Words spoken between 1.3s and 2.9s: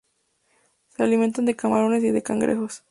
de camarones y de cangrejos.